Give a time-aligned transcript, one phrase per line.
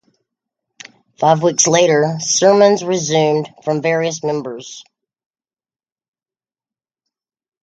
[1.19, 4.83] Five weeks later, sermons resumed from various members.